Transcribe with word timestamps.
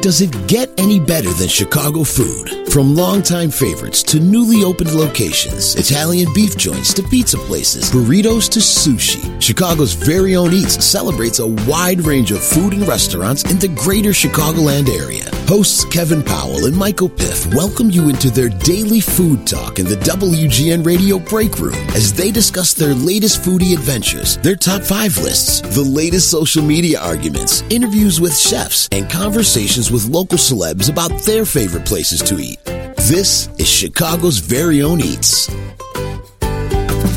Does 0.00 0.20
it 0.20 0.46
get 0.46 0.70
any 0.78 1.00
better 1.00 1.32
than 1.32 1.48
Chicago 1.48 2.04
food? 2.04 2.70
From 2.70 2.94
longtime 2.94 3.50
favorites 3.50 4.04
to 4.04 4.20
newly 4.20 4.62
opened 4.62 4.94
locations, 4.94 5.74
Italian 5.74 6.32
beef 6.32 6.56
joints 6.56 6.94
to 6.94 7.02
pizza 7.02 7.36
places, 7.36 7.90
burritos 7.90 8.48
to 8.50 8.60
sushi, 8.60 9.42
Chicago's 9.42 9.94
very 9.94 10.36
own 10.36 10.52
Eats 10.52 10.84
celebrates 10.84 11.40
a 11.40 11.46
wide 11.68 12.00
range 12.02 12.30
of 12.30 12.40
food 12.40 12.74
and 12.74 12.86
restaurants 12.86 13.42
in 13.50 13.58
the 13.58 13.68
greater 13.68 14.10
Chicagoland 14.10 14.88
area. 14.88 15.37
Hosts 15.48 15.86
Kevin 15.86 16.22
Powell 16.22 16.66
and 16.66 16.76
Michael 16.76 17.08
Piff 17.08 17.46
welcome 17.54 17.88
you 17.90 18.10
into 18.10 18.28
their 18.28 18.50
daily 18.50 19.00
food 19.00 19.46
talk 19.46 19.78
in 19.78 19.86
the 19.86 19.94
WGN 19.94 20.84
Radio 20.84 21.18
Break 21.18 21.58
Room 21.58 21.72
as 21.96 22.12
they 22.12 22.30
discuss 22.30 22.74
their 22.74 22.92
latest 22.92 23.40
foodie 23.40 23.72
adventures, 23.72 24.36
their 24.36 24.56
top 24.56 24.82
five 24.82 25.16
lists, 25.16 25.62
the 25.74 25.80
latest 25.80 26.30
social 26.30 26.62
media 26.62 27.00
arguments, 27.00 27.62
interviews 27.70 28.20
with 28.20 28.36
chefs, 28.36 28.90
and 28.92 29.08
conversations 29.08 29.90
with 29.90 30.04
local 30.10 30.36
celebs 30.36 30.90
about 30.90 31.12
their 31.22 31.46
favorite 31.46 31.86
places 31.86 32.20
to 32.20 32.38
eat. 32.38 32.62
This 33.08 33.48
is 33.58 33.66
Chicago's 33.66 34.36
very 34.36 34.82
own 34.82 35.00
Eats. 35.00 35.48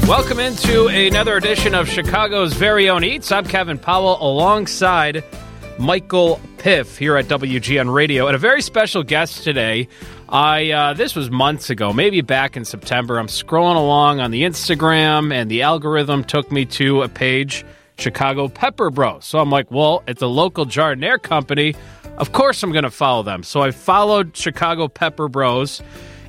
Welcome 0.08 0.40
into 0.40 0.88
another 0.88 1.36
edition 1.36 1.76
of 1.76 1.90
Chicago's 1.90 2.54
very 2.54 2.90
own 2.90 3.04
Eats. 3.04 3.30
I'm 3.30 3.44
Kevin 3.44 3.78
Powell 3.78 4.18
alongside 4.22 5.26
Michael 5.82 6.40
Piff 6.60 7.00
here 7.00 7.18
at 7.18 7.26
WGN 7.26 7.92
Radio, 7.92 8.28
and 8.28 8.36
a 8.36 8.40
very 8.40 8.62
special 8.62 9.02
guest 9.02 9.44
today. 9.44 9.88
I 10.30 10.70
uh, 10.70 10.94
this 10.94 11.16
was 11.16 11.32
months 11.32 11.72
ago, 11.72 11.92
maybe 11.92 12.22
back 12.22 12.56
in 12.56 12.66
September. 12.66 13.18
I'm 13.18 13.26
scrolling 13.26 13.78
along 13.78 14.20
on 14.20 14.30
the 14.30 14.44
Instagram, 14.44 15.34
and 15.34 15.50
the 15.50 15.64
algorithm 15.64 16.24
took 16.24 16.52
me 16.52 16.66
to 16.68 17.02
a 17.02 17.10
page, 17.10 17.66
Chicago 17.98 18.48
Pepper 18.48 18.92
Bros. 18.92 19.26
So 19.26 19.40
I'm 19.40 19.50
like, 19.50 19.72
well, 19.72 20.04
it's 20.08 20.22
a 20.22 20.28
local 20.28 20.68
giardiniera 20.68 21.20
company. 21.20 21.74
Of 22.18 22.32
course, 22.32 22.62
I'm 22.62 22.72
going 22.72 22.84
to 22.84 22.92
follow 22.92 23.24
them. 23.24 23.42
So 23.42 23.64
I 23.64 23.72
followed 23.72 24.38
Chicago 24.38 24.88
Pepper 24.88 25.30
Bros. 25.30 25.82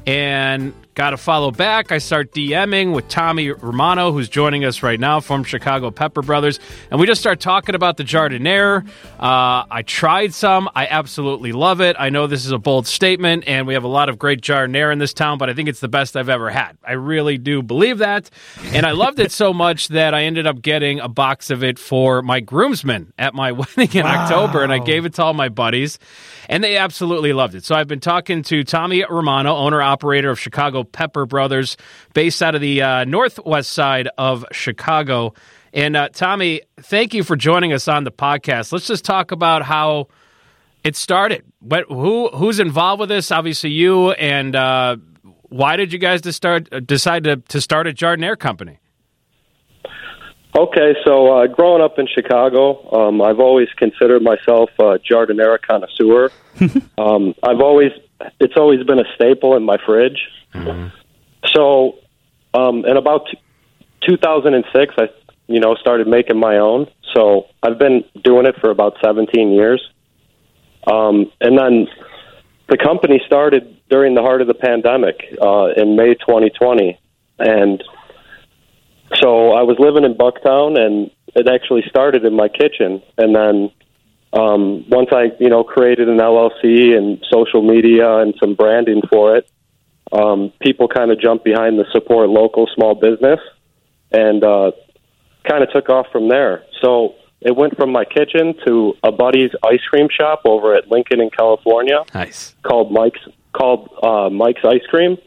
And 0.06 0.72
got 0.94 1.10
to 1.10 1.16
follow 1.16 1.50
back. 1.50 1.90
I 1.90 1.98
start 1.98 2.32
DMing 2.32 2.94
with 2.94 3.08
Tommy 3.08 3.50
Romano, 3.50 4.12
who's 4.12 4.28
joining 4.28 4.64
us 4.64 4.82
right 4.82 5.00
now 5.00 5.20
from 5.20 5.42
Chicago 5.42 5.90
Pepper 5.90 6.22
Brothers, 6.22 6.60
and 6.90 7.00
we 7.00 7.06
just 7.06 7.20
start 7.20 7.40
talking 7.40 7.74
about 7.74 7.96
the 7.96 8.04
Giardiniera. 8.04 8.86
Uh, 9.18 9.64
I 9.70 9.82
tried 9.86 10.34
some. 10.34 10.68
I 10.74 10.86
absolutely 10.86 11.52
love 11.52 11.80
it. 11.80 11.96
I 11.98 12.10
know 12.10 12.26
this 12.26 12.44
is 12.44 12.52
a 12.52 12.58
bold 12.58 12.86
statement, 12.86 13.44
and 13.46 13.66
we 13.66 13.74
have 13.74 13.84
a 13.84 13.88
lot 13.88 14.08
of 14.08 14.18
great 14.18 14.42
Giardiniera 14.42 14.92
in 14.92 14.98
this 14.98 15.14
town, 15.14 15.38
but 15.38 15.48
I 15.48 15.54
think 15.54 15.68
it's 15.68 15.80
the 15.80 15.88
best 15.88 16.16
I've 16.16 16.28
ever 16.28 16.50
had. 16.50 16.76
I 16.84 16.92
really 16.92 17.38
do 17.38 17.62
believe 17.62 17.98
that, 17.98 18.30
and 18.64 18.84
I 18.84 18.92
loved 18.92 19.18
it 19.18 19.32
so 19.32 19.54
much 19.54 19.88
that 19.88 20.12
I 20.12 20.24
ended 20.24 20.46
up 20.46 20.60
getting 20.60 21.00
a 21.00 21.08
box 21.08 21.50
of 21.50 21.64
it 21.64 21.78
for 21.78 22.20
my 22.22 22.40
groomsmen 22.40 23.12
at 23.18 23.34
my 23.34 23.52
wedding 23.52 23.90
in 23.92 24.04
wow. 24.04 24.24
October, 24.24 24.62
and 24.62 24.72
I 24.72 24.78
gave 24.78 25.06
it 25.06 25.14
to 25.14 25.22
all 25.22 25.34
my 25.34 25.48
buddies 25.48 25.98
and 26.48 26.62
they 26.62 26.76
absolutely 26.76 27.32
loved 27.32 27.54
it. 27.54 27.64
So 27.64 27.74
I've 27.74 27.88
been 27.88 28.00
talking 28.00 28.42
to 28.44 28.64
Tommy 28.64 29.04
Romano, 29.08 29.56
owner 29.56 29.80
operator 29.80 30.30
of 30.30 30.38
Chicago 30.38 30.81
Pepper 30.84 31.26
Brothers, 31.26 31.76
based 32.14 32.42
out 32.42 32.54
of 32.54 32.60
the 32.60 32.82
uh, 32.82 33.04
northwest 33.04 33.72
side 33.72 34.08
of 34.18 34.44
Chicago. 34.52 35.34
And 35.72 35.96
uh, 35.96 36.08
Tommy, 36.10 36.62
thank 36.80 37.14
you 37.14 37.24
for 37.24 37.36
joining 37.36 37.72
us 37.72 37.88
on 37.88 38.04
the 38.04 38.12
podcast. 38.12 38.72
Let's 38.72 38.86
just 38.86 39.04
talk 39.04 39.32
about 39.32 39.62
how 39.62 40.08
it 40.84 40.96
started. 40.96 41.44
What, 41.60 41.84
who 41.88 42.28
who's 42.28 42.58
involved 42.58 43.00
with 43.00 43.08
this? 43.08 43.30
Obviously, 43.30 43.70
you. 43.70 44.12
And 44.12 44.54
uh, 44.54 44.96
why 45.42 45.76
did 45.76 45.92
you 45.92 45.98
guys 45.98 46.22
to 46.22 46.32
start 46.32 46.68
decide 46.86 47.24
to, 47.24 47.36
to 47.36 47.60
start 47.60 47.86
a 47.86 47.92
Giardiniera 47.92 48.38
company? 48.38 48.78
Okay, 50.54 50.94
so 51.06 51.32
uh, 51.32 51.46
growing 51.46 51.82
up 51.82 51.98
in 51.98 52.06
Chicago, 52.06 52.86
um, 52.92 53.22
I've 53.22 53.40
always 53.40 53.68
considered 53.78 54.22
myself 54.22 54.68
a 54.78 54.98
giardiniera 54.98 55.58
connoisseur. 55.66 56.30
um, 56.98 57.34
I've 57.42 57.60
always, 57.60 57.92
it's 58.38 58.52
always 58.58 58.82
been 58.84 58.98
a 58.98 59.14
staple 59.14 59.56
in 59.56 59.64
my 59.64 59.78
fridge. 59.86 60.18
So, 61.54 61.98
um, 62.54 62.84
in 62.84 62.96
about 62.96 63.26
t- 63.30 63.38
2006, 64.08 64.94
I, 64.98 65.08
you 65.46 65.60
know, 65.60 65.74
started 65.74 66.06
making 66.06 66.38
my 66.38 66.58
own. 66.58 66.86
So 67.14 67.46
I've 67.62 67.78
been 67.78 68.04
doing 68.22 68.46
it 68.46 68.56
for 68.60 68.70
about 68.70 68.94
17 69.04 69.52
years. 69.52 69.82
Um, 70.86 71.30
and 71.40 71.58
then 71.58 71.88
the 72.68 72.76
company 72.76 73.20
started 73.26 73.76
during 73.88 74.14
the 74.14 74.22
heart 74.22 74.40
of 74.40 74.48
the 74.48 74.54
pandemic 74.54 75.16
uh, 75.40 75.68
in 75.76 75.96
May 75.96 76.14
2020, 76.14 76.98
and 77.38 77.82
so 79.20 79.52
I 79.52 79.62
was 79.62 79.76
living 79.78 80.04
in 80.04 80.14
Bucktown, 80.14 80.78
and 80.78 81.10
it 81.34 81.48
actually 81.48 81.82
started 81.88 82.24
in 82.24 82.34
my 82.34 82.48
kitchen, 82.48 83.02
and 83.18 83.34
then 83.34 83.70
um, 84.32 84.88
once 84.88 85.10
I, 85.12 85.32
you 85.38 85.50
know, 85.50 85.62
created 85.62 86.08
an 86.08 86.18
LLC 86.18 86.96
and 86.96 87.22
social 87.30 87.62
media 87.62 88.18
and 88.18 88.34
some 88.40 88.54
branding 88.54 89.02
for 89.10 89.36
it, 89.36 89.48
um, 90.12 90.52
people 90.60 90.88
kind 90.88 91.10
of 91.10 91.20
jumped 91.20 91.44
behind 91.44 91.78
the 91.78 91.86
support 91.90 92.28
local 92.28 92.68
small 92.74 92.94
business, 92.94 93.40
and 94.10 94.44
uh, 94.44 94.72
kind 95.48 95.62
of 95.62 95.70
took 95.70 95.88
off 95.88 96.06
from 96.12 96.28
there. 96.28 96.64
So 96.80 97.14
it 97.40 97.56
went 97.56 97.76
from 97.76 97.90
my 97.90 98.04
kitchen 98.04 98.54
to 98.66 98.94
a 99.02 99.10
buddy's 99.10 99.50
ice 99.64 99.82
cream 99.90 100.08
shop 100.10 100.42
over 100.44 100.74
at 100.74 100.88
Lincoln 100.88 101.20
in 101.20 101.30
California. 101.30 102.04
Nice. 102.14 102.54
Called 102.62 102.92
Mike's 102.92 103.20
called 103.52 103.88
uh, 104.02 104.30
Mike's 104.30 104.64
Ice 104.64 104.86
Cream, 104.88 105.18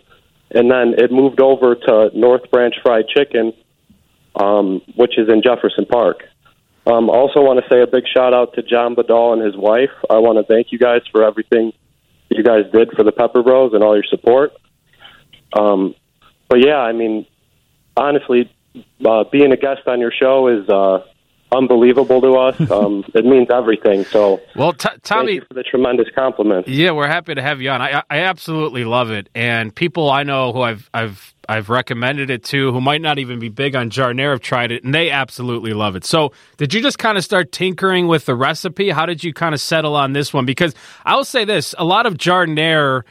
and 0.51 0.71
then 0.71 0.95
it 0.97 1.11
moved 1.11 1.39
over 1.39 1.75
to 1.75 2.11
North 2.13 2.49
Branch 2.51 2.73
Fried 2.81 3.07
Chicken, 3.07 3.53
um, 4.35 4.81
which 4.95 5.17
is 5.17 5.29
in 5.29 5.41
Jefferson 5.43 5.85
Park. 5.85 6.23
Um, 6.87 7.09
also, 7.09 7.41
want 7.41 7.63
to 7.63 7.69
say 7.69 7.81
a 7.81 7.87
big 7.87 8.03
shout 8.07 8.33
out 8.33 8.53
to 8.53 8.61
John 8.61 8.95
Badal 8.95 9.33
and 9.33 9.41
his 9.41 9.57
wife. 9.57 9.89
I 10.09 10.19
want 10.19 10.37
to 10.37 10.43
thank 10.43 10.71
you 10.71 10.77
guys 10.77 11.01
for 11.11 11.23
everything 11.23 11.73
you 12.29 12.43
guys 12.43 12.63
did 12.71 12.91
for 12.91 13.03
the 13.03 13.11
Pepper 13.11 13.41
Bros 13.41 13.73
and 13.73 13.83
all 13.83 13.95
your 13.95 14.03
support. 14.03 14.53
Um, 15.55 15.95
but 16.49 16.59
yeah, 16.59 16.77
I 16.77 16.91
mean, 16.91 17.25
honestly, 17.97 18.51
uh, 19.05 19.23
being 19.31 19.51
a 19.51 19.57
guest 19.57 19.87
on 19.87 19.99
your 19.99 20.11
show 20.11 20.47
is 20.47 20.67
uh, 20.69 20.99
unbelievable 21.51 22.21
to 22.21 22.35
us. 22.35 22.55
Um, 22.75 23.05
it 23.13 23.25
means 23.25 23.47
everything. 23.53 24.03
So, 24.05 24.41
well, 24.55 24.73
t- 24.73 24.89
Tommy, 25.03 25.39
for 25.39 25.53
the 25.53 25.63
tremendous 25.63 26.07
compliment. 26.13 26.67
Yeah, 26.67 26.91
we're 26.91 27.07
happy 27.07 27.35
to 27.35 27.41
have 27.41 27.61
you 27.61 27.69
on. 27.69 27.81
I, 27.81 28.03
I 28.09 28.19
absolutely 28.19 28.83
love 28.83 29.11
it, 29.11 29.29
and 29.33 29.73
people 29.73 30.09
I 30.09 30.23
know 30.23 30.51
who 30.51 30.61
I've 30.61 30.89
I've 30.93 31.33
I've 31.47 31.69
recommended 31.69 32.29
it 32.29 32.43
to 32.45 32.71
who 32.71 32.81
might 32.81 33.01
not 33.01 33.19
even 33.19 33.39
be 33.39 33.49
big 33.49 33.75
on 33.75 33.89
giardiniera 33.91 34.31
have 34.31 34.41
tried 34.41 34.71
it, 34.71 34.83
and 34.83 34.93
they 34.93 35.09
absolutely 35.09 35.73
love 35.73 35.95
it. 35.95 36.03
So, 36.03 36.33
did 36.57 36.73
you 36.73 36.81
just 36.81 36.97
kind 36.99 37.17
of 37.17 37.23
start 37.23 37.51
tinkering 37.51 38.07
with 38.07 38.25
the 38.25 38.35
recipe? 38.35 38.89
How 38.89 39.05
did 39.05 39.23
you 39.23 39.31
kind 39.31 39.53
of 39.53 39.61
settle 39.61 39.95
on 39.95 40.13
this 40.13 40.33
one? 40.33 40.45
Because 40.45 40.73
I 41.05 41.15
will 41.15 41.23
say 41.23 41.45
this: 41.45 41.75
a 41.77 41.85
lot 41.85 42.07
of 42.07 42.15
giardiniera 42.15 43.03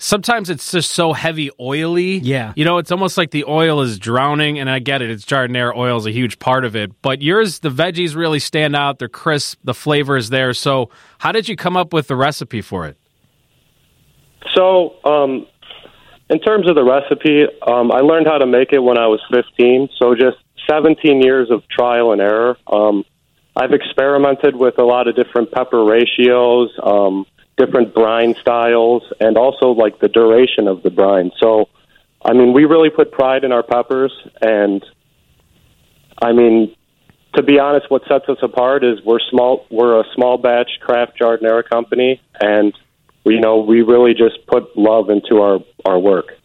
sometimes 0.00 0.50
it's 0.50 0.72
just 0.72 0.90
so 0.90 1.12
heavy 1.12 1.50
oily. 1.60 2.18
Yeah. 2.18 2.52
You 2.56 2.64
know, 2.64 2.78
it's 2.78 2.90
almost 2.90 3.16
like 3.16 3.30
the 3.30 3.44
oil 3.44 3.82
is 3.82 3.98
drowning, 3.98 4.58
and 4.58 4.68
I 4.68 4.80
get 4.80 5.02
it. 5.02 5.10
It's 5.10 5.24
giardiniera 5.24 5.76
oil 5.76 5.98
is 5.98 6.06
a 6.06 6.10
huge 6.10 6.38
part 6.40 6.64
of 6.64 6.74
it. 6.74 6.90
But 7.02 7.22
yours, 7.22 7.60
the 7.60 7.68
veggies 7.68 8.16
really 8.16 8.40
stand 8.40 8.74
out. 8.74 8.98
They're 8.98 9.08
crisp. 9.08 9.60
The 9.62 9.74
flavor 9.74 10.16
is 10.16 10.30
there. 10.30 10.52
So, 10.54 10.90
how 11.18 11.30
did 11.30 11.48
you 11.48 11.54
come 11.54 11.76
up 11.76 11.92
with 11.92 12.08
the 12.08 12.16
recipe 12.16 12.62
for 12.62 12.86
it? 12.86 12.96
So, 14.56 14.94
um, 15.04 15.46
in 16.30 16.40
terms 16.40 16.68
of 16.68 16.74
the 16.74 16.84
recipe, 16.84 17.44
um, 17.66 17.92
I 17.92 18.00
learned 18.00 18.26
how 18.26 18.38
to 18.38 18.46
make 18.46 18.72
it 18.72 18.80
when 18.80 18.98
I 18.98 19.06
was 19.06 19.20
15. 19.32 19.90
So, 19.98 20.14
just 20.14 20.38
17 20.68 21.22
years 21.22 21.50
of 21.50 21.62
trial 21.68 22.12
and 22.12 22.20
error. 22.20 22.56
Um, 22.66 23.04
I've 23.54 23.72
experimented 23.72 24.56
with 24.56 24.78
a 24.78 24.84
lot 24.84 25.08
of 25.08 25.16
different 25.16 25.52
pepper 25.52 25.84
ratios. 25.84 26.70
Um, 26.82 27.26
different 27.60 27.94
brine 27.94 28.34
styles, 28.40 29.02
and 29.20 29.36
also 29.36 29.70
like 29.70 29.98
the 30.00 30.08
duration 30.08 30.66
of 30.66 30.82
the 30.82 30.90
brine. 30.90 31.30
So, 31.38 31.68
I 32.24 32.32
mean, 32.32 32.52
we 32.52 32.64
really 32.64 32.90
put 32.90 33.12
pride 33.12 33.44
in 33.44 33.52
our 33.52 33.62
peppers, 33.62 34.12
and 34.40 34.84
I 36.22 36.32
mean, 36.32 36.74
to 37.34 37.42
be 37.42 37.58
honest, 37.58 37.90
what 37.90 38.02
sets 38.08 38.28
us 38.28 38.38
apart 38.42 38.82
is 38.82 39.00
we're 39.04 39.20
small. 39.30 39.66
We're 39.70 40.00
a 40.00 40.04
small 40.14 40.38
batch 40.38 40.70
craft 40.80 41.18
giardiniera 41.20 41.68
company, 41.68 42.20
and 42.40 42.72
you 43.24 43.40
know 43.40 43.58
we 43.58 43.82
really 43.82 44.14
just 44.14 44.46
put 44.46 44.76
love 44.76 45.10
into 45.10 45.40
our 45.40 45.58
our 45.84 45.98
work. 45.98 46.39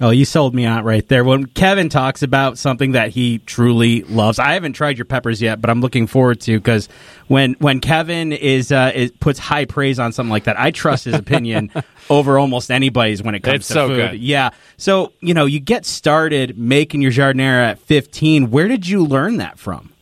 Oh, 0.00 0.10
you 0.10 0.24
sold 0.24 0.54
me 0.54 0.64
out 0.64 0.84
right 0.84 1.06
there. 1.08 1.24
When 1.24 1.46
Kevin 1.46 1.88
talks 1.88 2.22
about 2.22 2.56
something 2.56 2.92
that 2.92 3.08
he 3.10 3.38
truly 3.38 4.02
loves, 4.04 4.38
I 4.38 4.52
haven't 4.54 4.74
tried 4.74 4.96
your 4.96 5.06
peppers 5.06 5.42
yet, 5.42 5.60
but 5.60 5.70
I'm 5.70 5.80
looking 5.80 6.06
forward 6.06 6.40
to 6.42 6.56
because 6.56 6.88
when 7.26 7.54
when 7.54 7.80
Kevin 7.80 8.30
is, 8.32 8.70
uh, 8.70 8.92
is 8.94 9.10
puts 9.18 9.40
high 9.40 9.64
praise 9.64 9.98
on 9.98 10.12
something 10.12 10.30
like 10.30 10.44
that, 10.44 10.58
I 10.58 10.70
trust 10.70 11.04
his 11.04 11.14
opinion 11.14 11.72
over 12.10 12.38
almost 12.38 12.70
anybody's 12.70 13.24
when 13.24 13.34
it 13.34 13.40
comes 13.42 13.56
It's 13.56 13.66
to 13.68 13.74
so 13.74 13.88
food. 13.88 13.96
good. 14.12 14.20
Yeah. 14.20 14.50
So 14.76 15.12
you 15.20 15.34
know, 15.34 15.46
you 15.46 15.58
get 15.58 15.84
started 15.84 16.56
making 16.56 17.02
your 17.02 17.10
giardiniera 17.10 17.70
at 17.72 17.78
15. 17.80 18.50
Where 18.52 18.68
did 18.68 18.86
you 18.86 19.04
learn 19.04 19.38
that 19.38 19.58
from? 19.58 19.92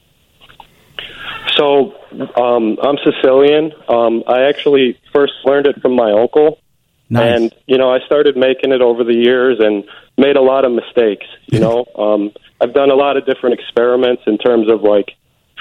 So 1.57 1.95
um, 2.37 2.77
I'm 2.83 2.97
Sicilian. 3.03 3.73
Um, 3.89 4.25
I 4.29 4.43
actually 4.43 4.99
first 5.15 5.33
learned 5.45 5.67
it 5.67 5.81
from 5.81 5.97
my 5.97 6.13
uncle. 6.13 6.59
Nice. 7.09 7.37
And 7.37 7.55
you 7.67 7.79
know, 7.79 7.93
I 7.93 7.99
started 8.07 8.37
making 8.37 8.73
it 8.73 8.81
over 8.81 9.05
the 9.05 9.15
years 9.15 9.59
and 9.61 9.85
made 10.19 10.37
a 10.37 10.43
lot 10.43 10.65
of 10.65 10.73
mistakes. 10.73 11.27
You 11.47 11.61
know, 11.61 11.87
um, 11.97 12.33
I've 12.61 12.75
done 12.75 12.91
a 12.91 12.95
lot 12.97 13.17
of 13.17 13.27
different 13.27 13.59
experiments 13.59 14.23
in 14.27 14.39
terms 14.39 14.71
of 14.71 14.83
like 14.83 15.13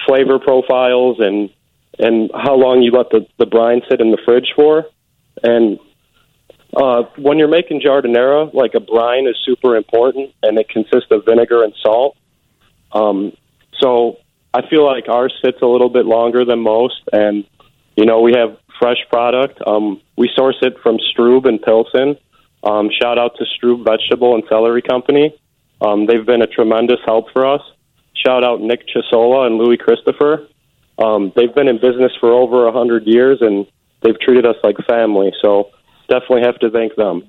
flavor 0.07 0.39
profiles 0.39 1.17
and 1.19 1.49
and 1.97 2.29
how 2.33 2.55
long 2.55 2.81
you 2.81 2.91
let 2.91 3.09
the 3.11 3.27
the 3.37 3.45
brine 3.45 3.81
sit 3.89 4.01
in 4.01 4.11
the 4.11 4.17
fridge 4.25 4.53
for. 4.55 4.85
And 5.43 5.79
uh, 6.75 7.03
when 7.17 7.37
you're 7.37 7.47
making 7.47 7.81
giardiniera, 7.81 8.53
like 8.53 8.73
a 8.73 8.79
brine 8.79 9.27
is 9.27 9.35
super 9.45 9.75
important, 9.75 10.33
and 10.43 10.57
it 10.57 10.67
consists 10.67 11.11
of 11.11 11.25
vinegar 11.25 11.63
and 11.63 11.73
salt. 11.81 12.17
Um, 12.91 13.33
so 13.79 14.17
I 14.53 14.67
feel 14.69 14.85
like 14.85 15.07
ours 15.07 15.33
sits 15.43 15.61
a 15.61 15.65
little 15.65 15.89
bit 15.89 16.05
longer 16.05 16.43
than 16.43 16.59
most, 16.59 17.01
and 17.13 17.45
you 17.95 18.05
know 18.05 18.21
we 18.21 18.33
have 18.33 18.57
fresh 18.79 18.97
product. 19.09 19.59
Um, 19.65 20.01
we 20.17 20.29
source 20.35 20.57
it 20.61 20.75
from 20.81 20.97
Strube 20.97 21.47
and 21.47 21.61
Pilsen. 21.61 22.17
Um, 22.63 22.89
shout 23.01 23.19
out 23.19 23.35
to 23.37 23.45
Strube 23.45 23.85
Vegetable 23.85 24.33
and 24.35 24.43
Celery 24.49 24.81
Company. 24.81 25.35
Um, 25.81 26.07
they've 26.07 26.25
been 26.25 26.41
a 26.41 26.47
tremendous 26.47 26.99
help 27.05 27.25
for 27.31 27.45
us. 27.45 27.61
Shout 28.25 28.43
out 28.43 28.61
Nick 28.61 28.81
Chisola 28.87 29.45
and 29.45 29.57
Louis 29.57 29.77
Christopher. 29.77 30.47
Um, 30.97 31.31
they've 31.35 31.53
been 31.53 31.67
in 31.67 31.75
business 31.75 32.11
for 32.19 32.31
over 32.31 32.67
a 32.67 32.71
hundred 32.71 33.03
years, 33.05 33.39
and 33.41 33.67
they've 34.01 34.19
treated 34.19 34.45
us 34.45 34.55
like 34.63 34.77
family. 34.87 35.31
So 35.41 35.69
definitely 36.09 36.43
have 36.43 36.57
to 36.59 36.71
thank 36.71 36.95
them. 36.95 37.23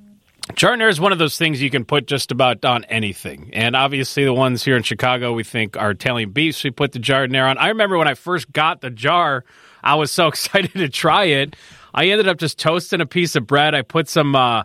Giardiniera 0.52 0.90
is 0.90 1.00
one 1.00 1.10
of 1.10 1.18
those 1.18 1.36
things 1.36 1.60
you 1.60 1.70
can 1.70 1.84
put 1.84 2.06
just 2.06 2.30
about 2.30 2.64
on 2.64 2.84
anything. 2.84 3.50
And 3.52 3.74
obviously, 3.74 4.24
the 4.24 4.32
ones 4.32 4.64
here 4.64 4.76
in 4.76 4.84
Chicago 4.84 5.32
we 5.32 5.42
think 5.42 5.76
are 5.76 5.90
Italian 5.90 6.30
beefs. 6.30 6.62
We 6.62 6.70
put 6.70 6.92
the 6.92 7.00
giardiniera 7.00 7.50
on. 7.50 7.58
I 7.58 7.68
remember 7.68 7.98
when 7.98 8.06
I 8.06 8.14
first 8.14 8.52
got 8.52 8.80
the 8.80 8.90
jar, 8.90 9.44
I 9.86 9.94
was 9.94 10.10
so 10.10 10.26
excited 10.28 10.72
to 10.74 10.88
try 10.88 11.24
it. 11.24 11.56
I 11.94 12.08
ended 12.08 12.28
up 12.28 12.38
just 12.38 12.58
toasting 12.58 13.00
a 13.00 13.06
piece 13.06 13.36
of 13.36 13.46
bread. 13.46 13.74
I 13.74 13.82
put 13.82 14.08
some 14.08 14.36
uh, 14.36 14.64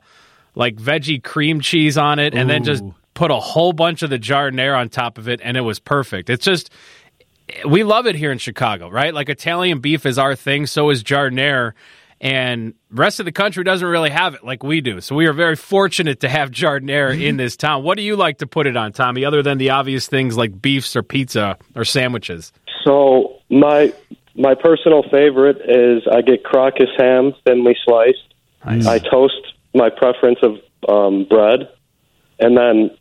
like 0.56 0.76
veggie 0.76 1.24
cream 1.24 1.62
cheese 1.62 1.98
on 1.98 2.20
it, 2.20 2.34
and 2.34 2.50
then 2.50 2.64
just 2.64 2.84
put 3.14 3.32
a 3.32 3.40
whole 3.40 3.72
bunch 3.72 4.02
of 4.04 4.10
the 4.10 4.20
giardiniera 4.20 4.78
on 4.78 4.90
top 4.90 5.18
of 5.18 5.30
it, 5.30 5.40
and 5.42 5.56
it 5.56 5.62
was 5.62 5.80
perfect. 5.80 6.30
It's 6.30 6.44
just 6.44 6.70
we 7.66 7.84
love 7.84 8.08
it 8.08 8.16
here 8.16 8.32
in 8.32 8.38
Chicago, 8.38 8.90
right? 8.90 9.14
Like 9.14 9.30
Italian 9.30 9.80
beef 9.80 10.06
is 10.06 10.18
our 10.18 10.36
thing, 10.36 10.66
so 10.66 10.90
is 10.90 11.04
giardiniera, 11.04 11.74
and 12.20 12.74
rest 12.90 13.20
of 13.20 13.26
the 13.26 13.32
country 13.32 13.64
doesn't 13.64 13.88
really 13.88 14.10
have 14.10 14.36
it 14.36 14.44
like 14.44 14.64
we 14.64 14.82
do. 14.82 15.00
So 15.00 15.16
we 15.16 15.26
are 15.26 15.34
very 15.34 15.56
fortunate 15.56 16.20
to 16.22 16.30
have 16.30 16.52
giardiniera 16.52 17.22
in 17.28 17.38
this 17.38 17.56
town. 17.56 17.84
What 17.84 17.98
do 17.98 18.04
you 18.04 18.18
like 18.18 18.40
to 18.40 18.48
put 18.48 18.68
it 18.68 18.76
on, 18.76 18.92
Tommy, 18.92 19.24
other 19.24 19.42
than 19.42 19.58
the 19.58 19.70
obvious 19.70 20.08
things 20.08 20.36
like 20.36 20.62
beefs 20.62 20.96
or 20.96 21.04
pizza 21.04 21.58
or 21.76 21.86
sandwiches? 21.86 22.52
So 22.84 23.38
my 23.50 23.94
my 24.36 24.56
personal 24.56 25.04
favorite 25.04 25.58
is 25.68 26.04
I 26.12 26.22
get 26.22 26.44
Krakus 26.44 26.90
ham 26.98 27.34
thinly 27.46 27.76
sliced. 27.84 28.34
I 28.64 29.00
toast 29.00 29.42
my 29.74 29.90
preference 29.90 30.40
of 30.44 30.58
um, 30.88 31.26
bread, 31.26 31.70
and 32.40 32.56
then 32.56 32.92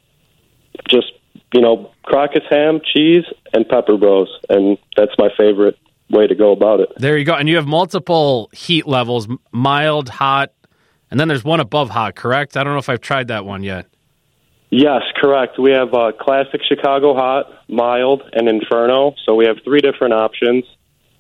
just 0.89 1.13
you 1.53 1.61
know 1.61 1.93
Krakus 2.07 2.45
ham, 2.51 2.81
cheese, 2.83 3.25
and 3.53 3.69
pepper 3.69 3.97
bros, 3.97 4.29
and 4.49 4.79
that's 4.97 5.13
my 5.19 5.29
favorite 5.37 5.79
way 6.09 6.27
to 6.27 6.35
go 6.35 6.53
about 6.53 6.81
it. 6.81 6.93
There 6.97 7.17
you 7.17 7.25
go. 7.25 7.35
And 7.35 7.49
you 7.49 7.57
have 7.57 7.67
multiple 7.67 8.51
heat 8.53 8.87
levels, 8.87 9.29
mild, 9.53 10.09
hot, 10.09 10.53
and 11.11 11.21
then 11.21 11.29
there's 11.29 11.45
one 11.45 11.61
above 11.61 11.91
hot, 11.91 12.17
correct? 12.17 12.57
I 12.57 12.65
don't 12.65 12.73
know 12.73 12.79
if 12.79 12.89
I've 12.89 13.01
tried 13.01 13.29
that 13.29 13.45
one 13.45 13.63
yet. 13.63 13.87
Yes, 14.71 15.03
correct. 15.21 15.59
We 15.59 15.73
have 15.73 15.93
uh, 15.93 16.13
classic 16.19 16.61
Chicago 16.67 17.15
hot, 17.15 17.47
mild, 17.69 18.23
and 18.33 18.49
inferno. 18.49 19.15
So 19.27 19.35
we 19.35 19.47
have 19.47 19.57
three 19.65 19.81
different 19.81 20.15
options. 20.15 20.65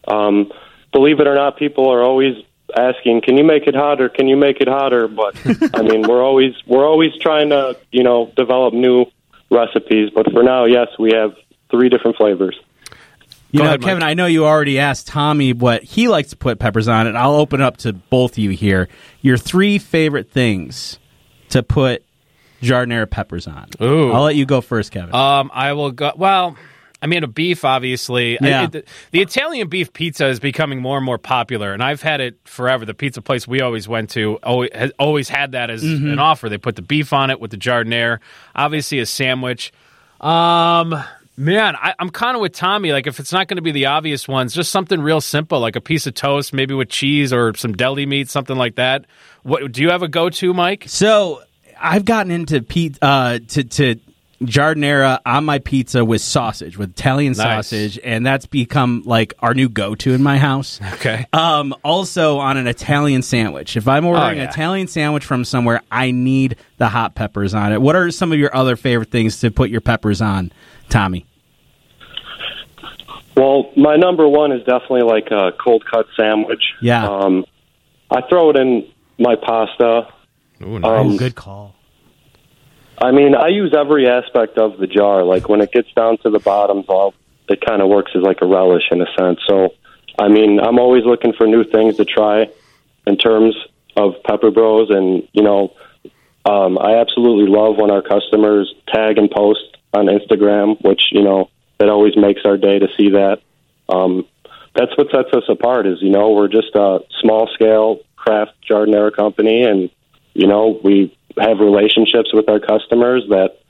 Um, 0.06 0.52
believe 0.92 1.20
it 1.20 1.26
or 1.26 1.34
not, 1.34 1.56
people 1.56 1.88
are 1.90 2.02
always 2.02 2.42
asking, 2.76 3.22
"Can 3.22 3.36
you 3.36 3.44
make 3.44 3.66
it 3.66 3.74
hotter? 3.74 4.08
Can 4.08 4.28
you 4.28 4.36
make 4.36 4.60
it 4.60 4.68
hotter?" 4.68 5.08
But 5.08 5.36
I 5.74 5.82
mean, 5.82 6.02
we're 6.02 6.22
always 6.22 6.54
we're 6.66 6.86
always 6.86 7.16
trying 7.20 7.50
to 7.50 7.76
you 7.92 8.02
know 8.02 8.32
develop 8.36 8.74
new 8.74 9.06
recipes. 9.50 10.10
But 10.14 10.32
for 10.32 10.42
now, 10.42 10.64
yes, 10.64 10.88
we 10.98 11.12
have 11.14 11.34
three 11.70 11.88
different 11.88 12.16
flavors. 12.16 12.58
You 13.52 13.58
Go 13.58 13.64
know, 13.64 13.70
ahead, 13.70 13.80
Mike. 13.80 13.88
Kevin, 13.88 14.02
I 14.04 14.14
know 14.14 14.26
you 14.26 14.44
already 14.46 14.78
asked 14.78 15.08
Tommy 15.08 15.52
what 15.52 15.82
he 15.82 16.06
likes 16.06 16.30
to 16.30 16.36
put 16.36 16.60
peppers 16.60 16.86
on 16.86 17.08
and 17.08 17.18
I'll 17.18 17.34
open 17.34 17.60
up 17.60 17.78
to 17.78 17.92
both 17.92 18.32
of 18.32 18.38
you 18.38 18.50
here. 18.50 18.88
Your 19.22 19.36
three 19.36 19.78
favorite 19.78 20.30
things 20.30 21.00
to 21.48 21.64
put 21.64 22.04
giardiniera 22.62 23.10
peppers 23.10 23.48
on. 23.48 23.68
Ooh. 23.82 24.12
I'll 24.12 24.22
let 24.22 24.36
you 24.36 24.46
go 24.46 24.60
first, 24.60 24.92
Kevin. 24.92 25.14
Um, 25.14 25.50
I 25.52 25.72
will 25.72 25.90
go. 25.90 26.12
Well, 26.16 26.56
I 27.02 27.06
mean, 27.06 27.24
a 27.24 27.28
beef, 27.28 27.64
obviously. 27.64 28.36
Yeah. 28.40 28.68
it- 28.72 28.86
the 29.10 29.20
Italian 29.20 29.68
beef 29.68 29.92
pizza 29.92 30.26
is 30.26 30.38
becoming 30.40 30.80
more 30.82 30.96
and 30.98 31.04
more 31.06 31.18
popular, 31.18 31.72
and 31.72 31.82
I've 31.82 32.02
had 32.02 32.20
it 32.20 32.38
forever. 32.44 32.84
The 32.84 32.94
pizza 32.94 33.22
place 33.22 33.48
we 33.48 33.60
always 33.62 33.88
went 33.88 34.10
to 34.10 34.36
always, 34.42 34.70
has 34.74 34.92
always 34.98 35.28
had 35.28 35.52
that 35.52 35.70
as 35.70 35.82
Mm-hmm. 35.82 36.10
an 36.12 36.18
offer. 36.18 36.48
They 36.48 36.58
put 36.58 36.76
the 36.76 36.82
beef 36.82 37.12
on 37.12 37.30
it 37.30 37.40
with 37.40 37.50
the 37.52 37.56
giardiniera, 37.56 38.18
obviously 38.54 38.98
a 38.98 39.06
sandwich. 39.06 39.72
Um, 40.20 40.94
man, 41.36 41.74
I, 41.76 41.94
I'm 41.98 42.10
kind 42.10 42.36
of 42.36 42.42
with 42.42 42.52
Tommy. 42.52 42.92
Like, 42.92 43.06
if 43.06 43.18
it's 43.18 43.32
not 43.32 43.48
going 43.48 43.56
to 43.56 43.62
be 43.62 43.72
the 43.72 43.86
obvious 43.86 44.28
ones, 44.28 44.52
just 44.52 44.70
something 44.70 45.00
real 45.00 45.20
simple, 45.22 45.60
like 45.60 45.76
a 45.76 45.80
piece 45.80 46.06
of 46.06 46.14
toast, 46.14 46.52
maybe 46.52 46.74
with 46.74 46.90
cheese 46.90 47.32
or 47.32 47.54
some 47.54 47.72
deli 47.72 48.04
meat, 48.06 48.28
something 48.28 48.56
like 48.56 48.74
that. 48.74 49.06
What 49.42 49.72
do 49.72 49.80
you 49.80 49.90
have 49.90 50.02
a 50.02 50.08
go-to, 50.08 50.52
Mike? 50.52 50.84
So 50.86 51.42
I've 51.80 52.04
gotten 52.04 52.30
into 52.30 52.60
pe- 52.60 52.90
uh, 53.00 53.38
to 53.48 53.64
to 53.64 53.96
giardiniera 54.42 55.20
on 55.26 55.44
my 55.44 55.58
pizza 55.58 56.04
with 56.04 56.20
sausage, 56.22 56.78
with 56.78 56.90
Italian 56.90 57.32
Nice. 57.32 57.66
sausage, 57.68 57.98
and 58.02 58.24
that's 58.24 58.46
become 58.46 59.02
like 59.04 59.34
our 59.40 59.52
new 59.54 59.68
go 59.68 59.94
to 59.96 60.12
in 60.14 60.22
my 60.22 60.38
house. 60.38 60.80
Okay. 60.94 61.26
Um, 61.32 61.74
also 61.84 62.38
on 62.38 62.56
an 62.56 62.66
Italian 62.66 63.22
sandwich. 63.22 63.76
If 63.76 63.86
I'm 63.86 64.04
ordering 64.06 64.24
Oh, 64.24 64.30
yeah. 64.32 64.42
an 64.44 64.48
Italian 64.48 64.86
sandwich 64.86 65.24
from 65.24 65.44
somewhere, 65.44 65.82
I 65.90 66.10
need 66.10 66.56
the 66.78 66.88
hot 66.88 67.14
peppers 67.14 67.52
on 67.54 67.72
it. 67.72 67.82
What 67.82 67.96
are 67.96 68.10
some 68.10 68.32
of 68.32 68.38
your 68.38 68.54
other 68.56 68.76
favorite 68.76 69.10
things 69.10 69.40
to 69.40 69.50
put 69.50 69.68
your 69.70 69.82
peppers 69.82 70.22
on, 70.22 70.52
Tommy? 70.88 71.26
Well, 73.36 73.70
my 73.76 73.96
number 73.96 74.28
one 74.28 74.52
is 74.52 74.60
definitely 74.64 75.02
like 75.02 75.28
a 75.30 75.52
cold 75.62 75.84
cut 75.90 76.06
sandwich. 76.18 76.62
Yeah. 76.82 77.06
Um, 77.08 77.44
I 78.10 78.22
throw 78.28 78.50
it 78.50 78.56
in 78.56 78.88
my 79.18 79.36
pasta. 79.36 80.08
Ooh, 80.62 80.78
nice. 80.78 80.90
Um, 81.00 81.12
Oh, 81.12 81.18
good 81.18 81.34
call. 81.36 81.74
I 83.00 83.12
mean, 83.12 83.34
I 83.34 83.48
use 83.48 83.74
every 83.74 84.08
aspect 84.08 84.58
of 84.58 84.78
the 84.78 84.86
jar. 84.86 85.24
Like 85.24 85.48
when 85.48 85.60
it 85.60 85.72
gets 85.72 85.90
down 85.92 86.18
to 86.18 86.30
the 86.30 86.38
bottoms, 86.38 86.84
all 86.88 87.14
it 87.48 87.60
kind 87.64 87.80
of 87.82 87.88
works 87.88 88.12
as 88.14 88.22
like 88.22 88.42
a 88.42 88.46
relish 88.46 88.84
in 88.90 89.00
a 89.00 89.06
sense. 89.18 89.40
So, 89.48 89.74
I 90.18 90.28
mean, 90.28 90.60
I'm 90.60 90.78
always 90.78 91.04
looking 91.04 91.32
for 91.32 91.46
new 91.46 91.64
things 91.64 91.96
to 91.96 92.04
try 92.04 92.48
in 93.06 93.16
terms 93.16 93.56
of 93.96 94.22
Pepper 94.24 94.50
Bros, 94.50 94.90
and 94.90 95.26
you 95.32 95.42
know, 95.42 95.74
um, 96.44 96.78
I 96.78 97.00
absolutely 97.00 97.50
love 97.50 97.76
when 97.76 97.90
our 97.90 98.02
customers 98.02 98.72
tag 98.92 99.18
and 99.18 99.30
post 99.30 99.76
on 99.92 100.06
Instagram, 100.06 100.80
which 100.84 101.02
you 101.10 101.22
know 101.22 101.50
that 101.78 101.88
always 101.88 102.16
makes 102.16 102.42
our 102.44 102.56
day 102.56 102.78
to 102.78 102.88
see 102.96 103.10
that. 103.10 103.38
Um, 103.88 104.26
that's 104.74 104.96
what 104.96 105.10
sets 105.10 105.32
us 105.32 105.44
apart. 105.48 105.86
Is 105.86 105.98
you 106.02 106.10
know 106.10 106.30
we're 106.30 106.48
just 106.48 106.74
a 106.74 107.00
small 107.20 107.48
scale 107.54 108.00
craft 108.16 108.52
giardiniera 108.68 109.14
company, 109.14 109.64
and 109.64 109.90
you 110.34 110.46
know 110.46 110.78
we 110.84 111.16
have 111.38 111.58
relationships 111.58 112.32
with 112.32 112.48
our 112.48 112.60
customers 112.60 113.24
that 113.28 113.60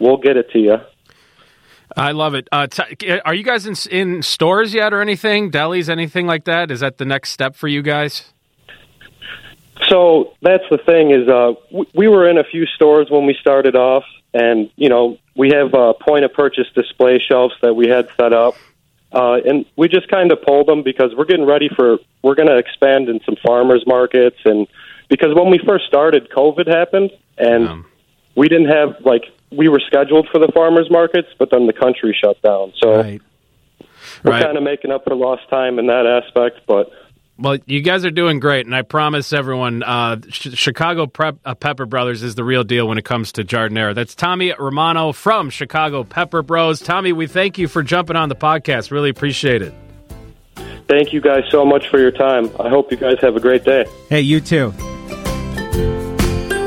We'll 0.00 0.16
get 0.16 0.36
it 0.36 0.50
to 0.52 0.58
you. 0.58 0.76
I 1.96 2.12
love 2.12 2.34
it. 2.34 2.48
Uh, 2.52 2.66
t- 2.66 3.20
are 3.24 3.34
you 3.34 3.42
guys 3.42 3.66
in, 3.66 3.74
in 3.90 4.22
stores 4.22 4.74
yet 4.74 4.92
or 4.92 5.00
anything? 5.00 5.50
Delis, 5.50 5.88
anything 5.88 6.26
like 6.26 6.44
that? 6.44 6.70
Is 6.70 6.80
that 6.80 6.98
the 6.98 7.04
next 7.04 7.30
step 7.30 7.56
for 7.56 7.66
you 7.66 7.82
guys? 7.82 8.32
So 9.86 10.34
that's 10.42 10.64
the 10.70 10.78
thing 10.78 11.10
is, 11.10 11.28
uh, 11.28 11.52
we 11.94 12.08
were 12.08 12.28
in 12.28 12.38
a 12.38 12.44
few 12.44 12.66
stores 12.66 13.08
when 13.10 13.26
we 13.26 13.34
started 13.40 13.76
off, 13.76 14.04
and 14.34 14.70
you 14.76 14.88
know 14.88 15.18
we 15.36 15.50
have 15.50 15.72
uh, 15.74 15.92
point 15.94 16.24
of 16.24 16.32
purchase 16.32 16.66
display 16.74 17.18
shelves 17.26 17.54
that 17.62 17.74
we 17.74 17.88
had 17.88 18.08
set 18.20 18.32
up, 18.32 18.54
uh, 19.12 19.34
and 19.46 19.64
we 19.76 19.88
just 19.88 20.08
kind 20.08 20.32
of 20.32 20.42
pulled 20.42 20.66
them 20.66 20.82
because 20.82 21.14
we're 21.16 21.24
getting 21.24 21.46
ready 21.46 21.68
for 21.74 21.98
we're 22.22 22.34
going 22.34 22.48
to 22.48 22.56
expand 22.58 23.08
in 23.08 23.20
some 23.24 23.36
farmers 23.36 23.84
markets, 23.86 24.38
and 24.44 24.66
because 25.08 25.34
when 25.34 25.48
we 25.50 25.58
first 25.58 25.86
started, 25.86 26.28
COVID 26.30 26.66
happened, 26.66 27.10
and 27.38 27.68
Um, 27.68 27.84
we 28.34 28.48
didn't 28.48 28.68
have 28.68 28.96
like 29.04 29.24
we 29.50 29.68
were 29.68 29.80
scheduled 29.80 30.28
for 30.28 30.38
the 30.38 30.48
farmers 30.48 30.90
markets, 30.90 31.28
but 31.38 31.50
then 31.50 31.66
the 31.66 31.72
country 31.72 32.12
shut 32.20 32.40
down, 32.42 32.72
so 32.82 32.96
Right. 32.96 33.22
we're 34.24 34.32
Right. 34.32 34.42
kind 34.44 34.56
of 34.58 34.62
making 34.64 34.90
up 34.90 35.04
for 35.04 35.14
lost 35.14 35.48
time 35.48 35.78
in 35.78 35.86
that 35.86 36.06
aspect, 36.06 36.60
but. 36.66 36.90
Well, 37.40 37.58
you 37.66 37.82
guys 37.82 38.04
are 38.04 38.10
doing 38.10 38.40
great, 38.40 38.66
and 38.66 38.74
I 38.74 38.82
promise 38.82 39.32
everyone, 39.32 39.84
uh, 39.84 40.16
Ch- 40.16 40.58
Chicago 40.58 41.06
Prep, 41.06 41.36
uh, 41.44 41.54
Pepper 41.54 41.86
Brothers 41.86 42.24
is 42.24 42.34
the 42.34 42.42
real 42.42 42.64
deal 42.64 42.88
when 42.88 42.98
it 42.98 43.04
comes 43.04 43.30
to 43.32 43.44
Giardiniera. 43.44 43.94
That's 43.94 44.16
Tommy 44.16 44.52
Romano 44.58 45.12
from 45.12 45.48
Chicago 45.48 46.02
Pepper 46.02 46.42
Bros. 46.42 46.80
Tommy, 46.80 47.12
we 47.12 47.28
thank 47.28 47.56
you 47.56 47.68
for 47.68 47.84
jumping 47.84 48.16
on 48.16 48.28
the 48.28 48.34
podcast. 48.34 48.90
Really 48.90 49.10
appreciate 49.10 49.62
it. 49.62 49.72
Thank 50.88 51.12
you 51.12 51.20
guys 51.20 51.44
so 51.48 51.64
much 51.64 51.86
for 51.88 52.00
your 52.00 52.10
time. 52.10 52.50
I 52.58 52.68
hope 52.68 52.90
you 52.90 52.96
guys 52.96 53.18
have 53.20 53.36
a 53.36 53.40
great 53.40 53.62
day. 53.62 53.84
Hey, 54.08 54.22
you 54.22 54.40
too. 54.40 54.74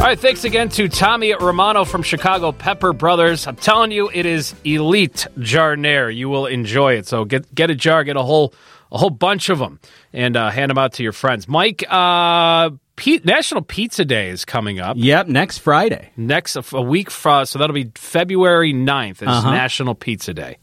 All 0.02 0.08
right, 0.08 0.18
thanks 0.18 0.46
again 0.46 0.70
to 0.70 0.88
Tommy 0.88 1.36
Romano 1.36 1.84
from 1.84 2.02
Chicago 2.02 2.52
Pepper 2.54 2.94
Brothers. 2.94 3.46
I'm 3.46 3.58
telling 3.58 3.92
you, 3.92 4.10
it 4.12 4.26
is 4.26 4.56
elite 4.64 5.28
Giardiniera. 5.38 6.16
You 6.16 6.30
will 6.30 6.46
enjoy 6.46 6.94
it. 6.94 7.08
So 7.08 7.26
get 7.26 7.54
get 7.54 7.70
a 7.70 7.76
jar, 7.76 8.04
get 8.04 8.16
a 8.16 8.24
whole 8.24 8.54
a 8.92 8.98
whole 8.98 9.10
bunch 9.10 9.50
of 9.50 9.60
them, 9.60 9.80
and 10.14 10.36
uh, 10.36 10.50
hand 10.50 10.70
them 10.70 10.78
out 10.78 10.94
to 10.94 11.04
your 11.04 11.12
friends. 11.14 11.48
Mike, 11.48 11.84
uh, 11.90 12.72
P- 12.98 13.22
National 13.24 13.62
Pizza 13.62 14.06
Day 14.06 14.30
is 14.30 14.46
coming 14.46 14.80
up. 14.80 14.96
Yep, 15.00 15.28
next 15.28 15.60
Friday. 15.60 16.12
next 16.18 16.56
a 16.74 16.82
week 16.82 17.10
from 17.10 17.46
so 17.46 17.58
that'll 17.58 17.74
be 17.74 17.90
February 17.96 18.74
9th 18.74 19.22
is 19.24 19.28
Uh-huh. 19.28 19.52
National 19.52 19.96
Pizza 19.96 20.34
Day. 20.34 20.58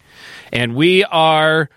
And 0.52 0.74
we 0.76 1.04
are 1.04 1.68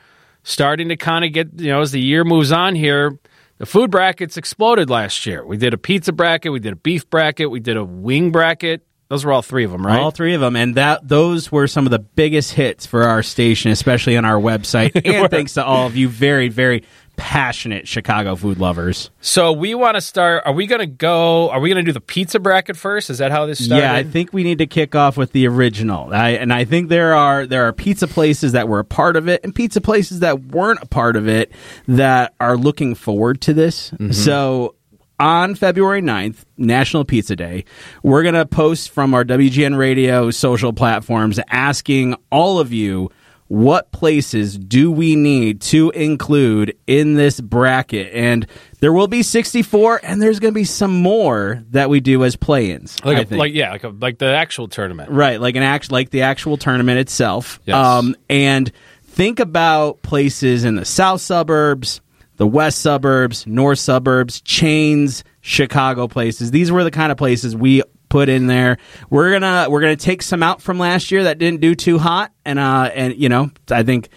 starting 0.43 0.89
to 0.89 0.98
kind 0.98 1.24
of 1.25 1.31
get, 1.34 1.48
you 1.60 1.70
know, 1.72 1.81
as 1.81 1.91
the 1.91 2.01
year 2.01 2.24
moves 2.24 2.51
on 2.51 2.75
here, 2.75 3.17
the 3.58 3.65
food 3.65 3.89
brackets 3.91 4.38
exploded 4.38 4.89
last 4.89 5.25
year. 5.25 5.46
We 5.46 5.55
did 5.58 5.74
a 5.74 5.77
pizza 5.77 6.12
bracket, 6.12 6.51
we 6.51 6.60
did 6.60 6.74
a 6.74 6.77
beef 6.77 7.10
bracket, 7.10 7.50
we 7.50 7.60
did 7.60 7.77
a 7.77 7.84
wing 7.86 8.31
bracket. 8.31 8.86
Those 9.12 9.25
were 9.25 9.34
all 9.34 9.41
three 9.41 9.65
of 9.65 9.72
them, 9.72 9.86
right? 9.86 10.00
All 10.00 10.12
three 10.12 10.36
of 10.36 10.39
them, 10.39 10.56
and 10.56 10.75
that 10.75 11.06
those 11.06 11.51
were 11.51 11.68
some 11.68 11.86
of 11.86 11.91
the 11.91 12.00
biggest 12.00 12.53
hits 12.53 12.86
for 12.86 13.03
our 13.03 13.22
station, 13.22 13.70
especially 13.70 14.15
on 14.15 14.24
our 14.24 14.39
website. 14.39 14.91
and 15.06 15.30
thanks 15.30 15.56
to 15.56 15.65
all 15.65 15.86
of 15.86 15.98
you, 15.98 16.08
very, 16.08 16.48
very 16.48 16.86
passionate 17.18 17.89
Chicago 17.89 18.38
food 18.38 18.58
lovers. 18.58 19.12
so 19.20 19.51
we 19.51 19.75
want 19.75 19.96
to 19.96 20.01
start. 20.01 20.44
Are 20.46 20.53
we 20.53 20.65
going 20.65 20.80
to 20.80 20.88
go? 20.88 21.50
Are 21.50 21.60
we 21.60 21.68
going 21.68 21.84
to 21.84 21.89
do 21.89 21.91
the 21.91 22.00
pizza 22.00 22.39
bracket 22.39 22.77
first? 22.77 23.10
Is 23.10 23.18
that 23.18 23.32
how 23.32 23.46
this 23.46 23.65
started? 23.65 23.84
Yeah, 23.84 23.94
I 23.94 24.03
think 24.03 24.32
we 24.32 24.46
need 24.46 24.60
to 24.60 24.65
kick 24.65 24.96
off 24.96 25.18
with 25.18 25.34
the 25.34 25.46
original. 25.46 26.13
I, 26.13 26.30
and 26.30 26.53
I 26.53 26.63
think 26.63 26.88
there 26.88 27.13
are 27.13 27.46
there 27.46 27.68
are 27.68 27.74
pizza 27.74 28.08
places 28.08 28.53
that 28.53 28.70
were 28.70 28.80
a 28.80 28.86
part 28.86 29.18
of 29.18 29.27
it 29.27 29.41
and 29.44 29.53
pizza 29.53 29.82
places 29.82 30.22
that 30.22 30.46
weren't 30.46 30.82
a 30.82 30.88
part 30.88 31.18
of 31.18 31.27
it 31.27 31.51
that 31.89 32.34
are 32.39 32.56
looking 32.56 32.96
forward 32.96 33.41
to 33.41 33.53
this. 33.53 33.91
Mm-hmm. 33.91 34.13
So 34.13 34.75
on 35.22 35.54
February 35.54 36.01
9th, 36.01 36.38
National 36.58 37.06
Pizza 37.06 37.36
Day, 37.36 37.63
we're 38.01 38.24
going 38.24 38.34
to 38.34 38.46
post 38.46 38.90
from 38.90 39.13
our 39.13 39.24
WGN 39.24 39.78
radio 39.78 40.32
social 40.32 40.74
platforms 40.74 41.40
asking 41.48 42.16
all 42.32 42.60
of 42.60 42.74
you 42.74 43.12
what 43.48 43.92
places 43.92 44.58
do 44.58 44.90
we 44.90 45.16
need 45.16 45.60
to 45.60 45.90
include 45.92 46.75
in 46.88 47.16
this 47.16 47.40
bracket? 47.40 48.12
And 48.13 48.48
there 48.80 48.94
will 48.94 49.10
be 49.10 49.24
64, 49.24 50.00
and 50.04 50.22
there's 50.22 50.40
going 50.40 50.54
to 50.54 50.58
be 50.58 50.63
some 50.63 51.01
more 51.01 51.62
that 51.72 51.90
we 51.90 52.00
do 52.00 52.24
as 52.24 52.38
play-ins. 52.38 53.04
Like, 53.04 53.30
a, 53.30 53.36
like 53.36 53.54
yeah, 53.54 53.72
like 53.72 53.84
a, 53.84 53.90
like 53.90 54.18
the 54.20 54.34
actual 54.34 54.70
tournament. 54.70 55.12
Right, 55.12 55.40
like 55.40 55.56
an 55.56 55.63
act, 55.63 55.92
like 55.92 56.10
the 56.12 56.22
actual 56.22 56.56
tournament 56.58 56.98
itself. 56.98 57.60
Yes. 57.66 57.75
Um, 57.75 58.16
and 58.30 58.72
think 59.04 59.42
about 59.42 60.01
places 60.01 60.63
in 60.63 60.75
the 60.75 60.86
south 60.86 61.20
suburbs, 61.20 62.00
the 62.41 62.48
west 62.48 62.81
suburbs, 62.81 63.45
north 63.45 63.77
suburbs, 63.77 64.41
chains, 64.41 65.24
Chicago 65.41 66.07
places. 66.07 66.50
These 66.50 66.71
were 66.71 66.83
the 66.83 66.89
kind 66.89 67.12
of 67.12 67.17
places 67.19 67.55
we 67.55 67.83
put 68.10 68.29
in 68.29 68.48
there. 68.48 68.79
We're 69.12 69.31
gonna 69.31 69.69
we're 69.69 69.79
gonna 69.79 69.95
take 69.95 70.24
some 70.24 70.41
out 70.41 70.60
from 70.60 70.79
last 70.79 71.12
year 71.12 71.25
that 71.25 71.38
didn't 71.38 71.62
do 71.62 71.75
too 71.75 72.00
hot, 72.00 72.31
and 72.43 72.57
uh, 72.57 72.89
and 72.95 73.15
you 73.15 73.29
know 73.29 73.51
I 73.69 73.83
think. 73.83 74.10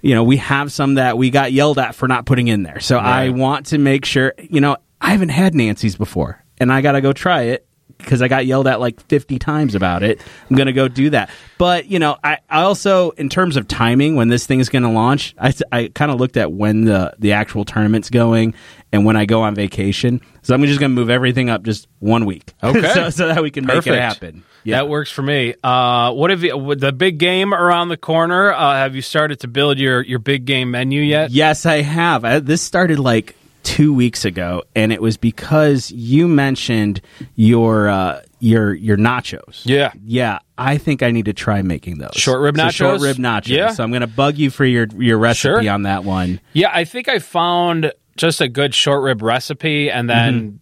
You 0.00 0.14
know, 0.14 0.22
we 0.22 0.36
have 0.36 0.70
some 0.70 0.94
that 0.94 1.18
we 1.18 1.30
got 1.30 1.50
yelled 1.50 1.76
at 1.76 1.92
for 1.92 2.06
not 2.06 2.24
putting 2.24 2.46
in 2.46 2.62
there. 2.62 2.78
So 2.78 2.98
I 2.98 3.30
want 3.30 3.66
to 3.66 3.78
make 3.78 4.04
sure, 4.04 4.32
you 4.38 4.60
know, 4.60 4.76
I 5.00 5.10
haven't 5.10 5.30
had 5.30 5.56
Nancy's 5.56 5.96
before 5.96 6.44
and 6.60 6.72
I 6.72 6.82
got 6.82 6.92
to 6.92 7.00
go 7.00 7.12
try 7.12 7.42
it 7.42 7.67
because 7.98 8.22
I 8.22 8.28
got 8.28 8.46
yelled 8.46 8.66
at 8.66 8.80
like 8.80 9.00
50 9.08 9.38
times 9.38 9.74
about 9.74 10.02
it. 10.02 10.20
I'm 10.48 10.56
going 10.56 10.66
to 10.66 10.72
go 10.72 10.88
do 10.88 11.10
that. 11.10 11.30
But, 11.58 11.86
you 11.86 11.98
know, 11.98 12.16
I, 12.22 12.38
I 12.48 12.62
also, 12.62 13.10
in 13.10 13.28
terms 13.28 13.56
of 13.56 13.68
timing, 13.68 14.16
when 14.16 14.28
this 14.28 14.46
thing's 14.46 14.68
going 14.68 14.84
to 14.84 14.88
launch, 14.90 15.34
I, 15.38 15.52
I 15.70 15.88
kind 15.94 16.10
of 16.10 16.18
looked 16.18 16.36
at 16.36 16.52
when 16.52 16.84
the, 16.84 17.14
the 17.18 17.32
actual 17.32 17.64
tournament's 17.64 18.08
going 18.10 18.54
and 18.92 19.04
when 19.04 19.16
I 19.16 19.26
go 19.26 19.42
on 19.42 19.54
vacation. 19.54 20.20
So 20.42 20.54
I'm 20.54 20.64
just 20.64 20.80
going 20.80 20.92
to 20.92 20.94
move 20.94 21.10
everything 21.10 21.50
up 21.50 21.62
just 21.64 21.88
one 21.98 22.24
week. 22.24 22.54
Okay. 22.62 22.92
so, 22.92 23.10
so 23.10 23.28
that 23.28 23.42
we 23.42 23.50
can 23.50 23.64
make 23.66 23.76
Perfect. 23.76 23.96
it 23.96 24.00
happen. 24.00 24.44
Yeah. 24.62 24.76
That 24.76 24.88
works 24.88 25.10
for 25.10 25.22
me. 25.22 25.54
Uh, 25.62 26.12
what 26.12 26.30
have 26.30 26.42
you? 26.42 26.74
The 26.74 26.92
big 26.92 27.18
game 27.18 27.54
around 27.54 27.88
the 27.88 27.96
corner, 27.96 28.52
uh, 28.52 28.74
have 28.74 28.94
you 28.94 29.00
started 29.00 29.40
to 29.40 29.48
build 29.48 29.78
your 29.78 30.02
your 30.02 30.18
big 30.18 30.44
game 30.44 30.70
menu 30.70 31.00
yet? 31.00 31.30
Yes, 31.30 31.64
I 31.64 31.80
have. 31.80 32.24
I, 32.24 32.40
this 32.40 32.60
started 32.60 32.98
like 32.98 33.34
two 33.68 33.92
weeks 33.92 34.24
ago, 34.24 34.62
and 34.74 34.94
it 34.94 35.02
was 35.02 35.18
because 35.18 35.90
you 35.90 36.26
mentioned 36.26 37.02
your 37.34 37.86
uh, 37.88 38.22
your 38.40 38.72
your 38.72 38.96
nachos. 38.96 39.60
Yeah. 39.64 39.92
yeah. 40.02 40.38
I 40.56 40.78
think 40.78 41.02
I 41.02 41.10
need 41.10 41.26
to 41.26 41.34
try 41.34 41.60
making 41.60 41.98
those 41.98 42.14
Short 42.14 42.40
rib 42.40 42.56
So 42.56 42.70
short 42.70 43.00
rib 43.02 43.16
nachos. 43.18 43.48
Yeah. 43.48 43.68
So 43.72 43.84
I'm 43.84 43.90
going 43.90 44.00
to 44.00 44.06
bug 44.06 44.38
you 44.38 44.50
for 44.50 44.64
your 44.64 44.86
your 44.96 45.18
recipe 45.18 45.64
Sure. 45.64 45.70
on 45.70 45.82
that 45.82 46.04
one. 46.04 46.40
Yeah, 46.54 46.70
I 46.72 46.84
think 46.84 47.08
I 47.08 47.18
found 47.18 47.92
just 48.16 48.40
a 48.40 48.48
good 48.48 48.74
short 48.74 49.02
rib 49.02 49.20
recipe, 49.20 49.90
and 49.90 50.08
then 50.08 50.60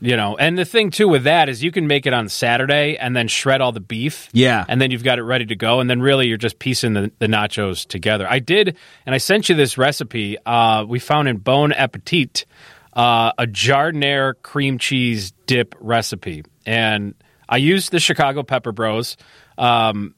you 0.00 0.16
know, 0.16 0.36
and 0.36 0.58
the 0.58 0.64
thing 0.64 0.90
too 0.90 1.08
with 1.08 1.24
that 1.24 1.48
is 1.48 1.62
you 1.62 1.72
can 1.72 1.86
make 1.86 2.06
it 2.06 2.12
on 2.12 2.28
Saturday 2.28 2.96
and 2.96 3.16
then 3.16 3.28
shred 3.28 3.60
all 3.60 3.72
the 3.72 3.80
beef. 3.80 4.28
Yeah. 4.32 4.64
and 4.68 4.80
then 4.80 4.90
you've 4.90 5.04
got 5.04 5.18
it 5.18 5.22
ready 5.22 5.46
to 5.46 5.56
go, 5.56 5.80
and 5.80 5.88
then 5.88 6.00
really 6.00 6.26
you're 6.26 6.36
just 6.36 6.58
piecing 6.58 6.92
the, 6.92 7.12
the 7.18 7.26
nachos 7.26 7.86
together. 7.86 8.26
I 8.28 8.40
did, 8.40 8.76
and 9.06 9.14
I 9.14 9.18
sent 9.18 9.48
you 9.48 9.54
this 9.54 9.78
recipe. 9.78 10.36
Uh, 10.44 10.84
we 10.86 10.98
found 10.98 11.28
in 11.28 11.38
Bon 11.38 11.72
Appetit 11.72 12.44
uh, 12.92 13.32
a 13.38 13.46
Giardiniera 13.46 14.34
cream 14.42 14.78
cheese 14.78 15.32
dip 15.46 15.74
recipe, 15.80 16.44
and 16.66 17.14
I 17.48 17.58
used 17.58 17.92
the 17.92 18.00
Chicago 18.00 18.42
Pepper 18.42 18.72
Bros. 18.72 19.16
Um, 19.56 20.14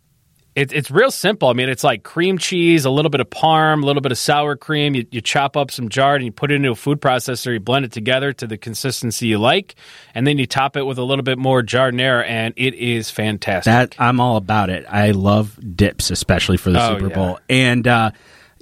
it, 0.58 0.72
it's 0.72 0.90
real 0.90 1.10
simple. 1.10 1.48
I 1.48 1.52
mean, 1.52 1.68
it's 1.68 1.84
like 1.84 2.02
cream 2.02 2.36
cheese, 2.38 2.84
a 2.84 2.90
little 2.90 3.10
bit 3.10 3.20
of 3.20 3.30
parm, 3.30 3.82
a 3.82 3.86
little 3.86 4.02
bit 4.02 4.10
of 4.12 4.18
sour 4.18 4.56
cream. 4.56 4.94
You, 4.94 5.06
you 5.10 5.20
chop 5.20 5.56
up 5.56 5.70
some 5.70 5.88
jarred 5.88 6.20
and 6.20 6.26
you 6.26 6.32
put 6.32 6.50
it 6.50 6.56
into 6.56 6.70
a 6.70 6.74
food 6.74 7.00
processor. 7.00 7.52
You 7.52 7.60
blend 7.60 7.84
it 7.84 7.92
together 7.92 8.32
to 8.32 8.46
the 8.46 8.58
consistency 8.58 9.28
you 9.28 9.38
like, 9.38 9.76
and 10.14 10.26
then 10.26 10.36
you 10.38 10.46
top 10.46 10.76
it 10.76 10.82
with 10.82 10.98
a 10.98 11.04
little 11.04 11.22
bit 11.22 11.38
more 11.38 11.62
giardiniera, 11.62 12.24
and 12.26 12.54
it 12.56 12.74
is 12.74 13.10
fantastic. 13.10 13.70
That 13.70 13.94
I'm 13.98 14.18
all 14.20 14.36
about 14.36 14.68
it. 14.70 14.84
I 14.88 15.12
love 15.12 15.58
dips, 15.76 16.10
especially 16.10 16.56
for 16.56 16.70
the 16.70 16.82
Oh, 16.82 16.94
Super 16.94 17.08
yeah. 17.08 17.14
Bowl. 17.14 17.38
And 17.48 17.86
uh, 17.86 18.10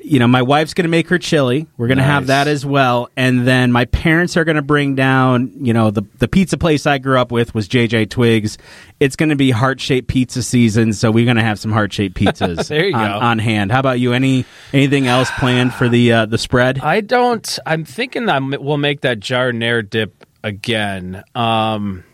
you 0.07 0.21
know, 0.21 0.29
my 0.29 0.43
wife's 0.43 0.73
going 0.73 0.85
to 0.85 0.89
make 0.89 1.09
her 1.09 1.19
chili. 1.19 1.67
We're 1.77 1.89
going 1.89 1.99
to 1.99 2.05
have 2.05 2.29
that 2.29 2.47
as 2.47 2.65
well. 2.65 3.09
And 3.17 3.47
then 3.47 3.73
my 3.73 3.87
parents 3.87 4.37
are 4.37 4.45
going 4.45 4.57
to 4.57 4.63
bring 4.63 4.95
down, 4.95 5.53
you 5.65 5.73
know, 5.73 5.91
the, 5.91 6.03
the 6.19 6.29
pizza 6.29 6.57
place 6.57 6.87
I 6.87 6.99
grew 6.99 7.19
up 7.19 7.33
with 7.33 7.55
was 7.55 7.69
JJ 7.69 8.11
Twigs. 8.11 8.57
It's 9.01 9.17
going 9.17 9.31
to 9.31 9.37
be 9.37 9.51
heart 9.51 9.81
shaped 9.81 10.07
pizza 10.07 10.45
season. 10.45 10.93
So 10.93 11.11
we're 11.11 11.25
going 11.25 11.39
to 11.39 11.43
have 11.43 11.59
some 11.59 11.73
heart 11.73 11.93
shaped 11.93 12.17
pizzas 12.17 12.69
There 12.69 12.87
you 12.87 12.95
on, 12.95 13.11
go. 13.11 13.19
on 13.19 13.39
hand. 13.41 13.73
How 13.73 13.81
about 13.81 13.99
you? 13.99 14.13
Any, 14.13 14.45
anything 14.73 15.09
else 15.09 15.29
planned 15.39 15.75
for 15.75 15.89
the, 15.89 16.13
uh, 16.13 16.27
the 16.27 16.39
spread? 16.39 16.79
I 16.79 17.01
don't. 17.01 17.59
I'm 17.67 17.85
thinking 17.85 18.29
I 18.29 18.39
we'll 18.39 18.79
make 18.79 19.01
that 19.01 19.19
giardiniera 19.19 19.91
dip 19.91 20.25
again. 20.45 21.25
Um, 21.35 22.05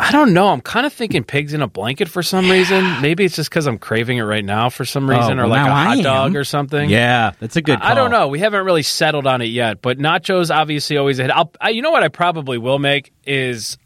I 0.00 0.12
don't 0.12 0.32
know. 0.32 0.48
I'm 0.48 0.60
kind 0.60 0.86
of 0.86 0.92
thinking 0.92 1.24
pigs 1.24 1.54
in 1.54 1.60
a 1.62 1.66
blanket 1.66 2.08
for 2.08 2.22
some 2.22 2.48
reason. 2.50 3.00
Maybe 3.02 3.24
it's 3.24 3.34
just 3.36 3.50
because 3.50 3.66
I'm 3.66 3.78
craving 3.78 4.18
it 4.18 4.22
right 4.22 4.44
now 4.44 4.68
for 4.70 4.84
some 4.84 5.10
reason, 5.10 5.38
Oh, 5.40 5.42
or 5.44 5.48
well, 5.48 5.58
like 5.62 5.66
a 5.66 5.70
hot 5.74 6.02
dog 6.04 6.36
or 6.36 6.44
something. 6.44 6.88
yeah, 6.88 7.32
that's 7.40 7.56
a 7.56 7.62
good 7.62 7.80
I- 7.80 7.90
I 7.90 7.94
don't 7.94 8.10
know. 8.12 8.28
We 8.28 8.38
haven't 8.38 8.64
really 8.64 8.82
settled 8.84 9.26
on 9.26 9.42
it 9.42 9.46
yet, 9.46 9.82
but 9.82 9.98
nachos 9.98 10.54
obviously 10.54 10.96
always 10.96 11.18
a 11.18 11.22
hit. 11.22 11.30
I'll, 11.32 11.52
I, 11.60 11.70
you 11.70 11.82
know 11.82 11.90
what 11.90 12.04
I 12.04 12.08
probably 12.08 12.58
will 12.58 12.78
make 12.78 13.12
is 13.26 13.76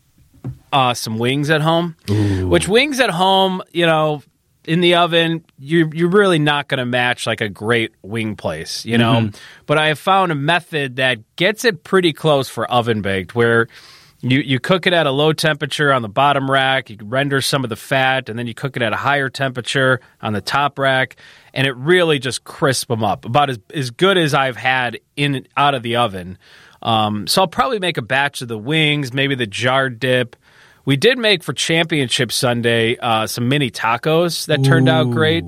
uh, 0.73 0.92
some 0.95 1.19
wings 1.19 1.49
at 1.50 1.61
home. 1.62 1.97
Which 2.09 2.69
wings 2.69 3.00
at 3.00 3.11
home, 3.11 3.62
you 3.73 3.87
know, 3.87 4.23
in 4.64 4.81
the 4.81 4.95
oven, 4.97 5.45
you're 5.59 5.92
you're 5.95 6.09
really 6.11 6.38
not 6.38 6.69
going 6.69 6.78
to 6.78 6.87
match 6.87 7.26
like 7.26 7.40
a 7.40 7.49
great 7.49 7.92
wing 8.02 8.37
place, 8.37 8.85
you 8.85 8.97
know. 8.99 9.31
But 9.66 9.78
I 9.78 9.88
have 9.88 9.99
found 9.99 10.31
a 10.31 10.35
method 10.37 10.97
that 10.97 11.19
gets 11.37 11.64
it 11.64 11.83
pretty 11.85 12.12
close 12.12 12.49
for 12.49 12.71
oven 12.71 13.02
baked, 13.02 13.35
where 13.35 13.66
you 14.22 14.38
you 14.38 14.60
cook 14.60 14.86
it 14.86 14.92
at 14.92 15.06
a 15.06 15.10
low 15.10 15.32
temperature 15.32 15.92
on 15.92 16.02
the 16.02 16.08
bottom 16.08 16.50
rack, 16.50 16.90
you 16.90 16.96
render 17.02 17.40
some 17.40 17.64
of 17.64 17.70
the 17.70 17.76
fat, 17.76 18.28
and 18.28 18.38
then 18.38 18.46
you 18.46 18.54
cook 18.54 18.76
it 18.76 18.82
at 18.82 18.92
a 18.92 18.96
higher 18.96 19.28
temperature 19.28 20.00
on 20.20 20.32
the 20.32 20.40
top 20.40 20.78
rack, 20.78 21.16
and 21.52 21.66
it 21.66 21.76
really 21.76 22.18
just 22.18 22.44
crisp 22.44 22.88
them 22.88 23.02
up 23.02 23.24
about 23.24 23.50
as 23.50 23.58
as 23.74 23.90
good 23.90 24.16
as 24.16 24.32
I've 24.32 24.56
had 24.56 25.00
in 25.16 25.46
out 25.56 25.74
of 25.74 25.82
the 25.82 25.96
oven. 25.96 26.38
Um, 26.82 27.26
so 27.26 27.42
I'll 27.42 27.48
probably 27.48 27.78
make 27.78 27.96
a 27.96 28.02
batch 28.02 28.42
of 28.42 28.48
the 28.48 28.58
wings, 28.58 29.12
maybe 29.12 29.34
the 29.34 29.46
jar 29.46 29.88
dip. 29.88 30.36
We 30.84 30.96
did 30.96 31.16
make 31.16 31.44
for 31.44 31.52
Championship 31.52 32.32
Sunday 32.32 32.96
uh, 32.96 33.28
some 33.28 33.48
mini 33.48 33.70
tacos 33.70 34.46
that 34.46 34.64
turned 34.64 34.88
out 34.88 35.10
great. 35.12 35.44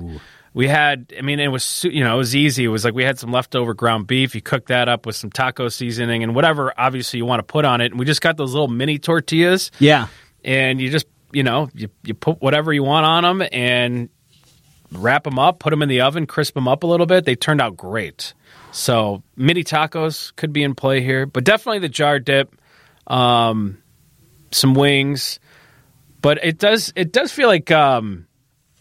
We 0.55 0.67
had, 0.69 1.13
I 1.17 1.21
mean, 1.21 1.39
it 1.41 1.49
was 1.49 1.83
you 1.83 2.03
know 2.03 2.15
it 2.15 2.17
was 2.17 2.35
easy. 2.35 2.63
It 2.63 2.69
was 2.69 2.83
like 2.85 2.93
we 2.95 3.03
had 3.03 3.19
some 3.19 3.31
leftover 3.31 3.73
ground 3.73 4.07
beef. 4.07 4.33
You 4.33 4.41
cook 4.41 4.67
that 4.67 4.87
up 4.89 5.05
with 5.05 5.15
some 5.17 5.29
taco 5.29 5.67
seasoning 5.67 6.23
and 6.23 6.33
whatever 6.33 6.73
obviously 6.77 7.17
you 7.17 7.25
want 7.25 7.39
to 7.39 7.43
put 7.43 7.65
on 7.65 7.81
it. 7.81 7.91
And 7.91 7.99
we 7.99 8.05
just 8.05 8.21
got 8.21 8.37
those 8.37 8.53
little 8.53 8.69
mini 8.69 8.97
tortillas, 8.97 9.69
Yeah. 9.79 10.07
and 10.43 10.79
you 10.81 10.89
just 10.89 11.07
you 11.33 11.43
know 11.43 11.69
you 11.75 11.89
you 12.03 12.13
put 12.13 12.41
whatever 12.41 12.71
you 12.73 12.83
want 12.83 13.05
on 13.05 13.23
them 13.39 13.47
and 13.51 14.07
wrap 14.93 15.25
them 15.25 15.37
up, 15.37 15.59
put 15.59 15.71
them 15.71 15.81
in 15.81 15.89
the 15.89 15.99
oven, 16.01 16.25
crisp 16.25 16.53
them 16.53 16.69
up 16.69 16.83
a 16.83 16.87
little 16.87 17.05
bit. 17.05 17.25
They 17.25 17.35
turned 17.35 17.59
out 17.61 17.75
great. 17.75 18.33
So 18.71 19.23
mini 19.35 19.63
tacos 19.65 20.33
could 20.37 20.53
be 20.53 20.63
in 20.63 20.73
play 20.73 21.01
here, 21.01 21.25
but 21.25 21.43
definitely 21.43 21.79
the 21.79 21.89
jar 21.89 22.17
dip, 22.19 22.55
um, 23.07 23.77
some 24.51 24.73
wings. 24.73 25.39
But 26.21 26.39
it 26.45 26.59
does 26.59 26.93
it 26.95 27.11
does 27.11 27.31
feel 27.33 27.49
like 27.49 27.71
um, 27.71 28.25